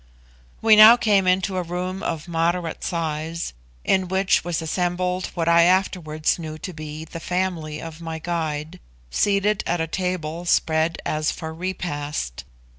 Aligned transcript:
We 0.63 0.75
now 0.75 0.97
came 0.97 1.27
into 1.27 1.57
a 1.57 1.61
room 1.61 2.01
of 2.01 2.27
moderate 2.27 2.83
size, 2.83 3.53
in 3.85 4.07
which 4.07 4.43
was 4.43 4.59
assembled 4.59 5.27
what 5.35 5.47
I 5.47 5.61
afterwards 5.61 6.39
knew 6.39 6.57
to 6.57 6.73
be 6.73 7.05
the 7.05 7.19
family 7.19 7.79
of 7.79 8.01
my 8.01 8.17
guide, 8.17 8.79
seated 9.11 9.63
at 9.67 9.79
a 9.79 9.85
table 9.85 10.45
spread 10.45 10.99
as 11.05 11.29
for 11.31 11.53
repast. 11.53 12.45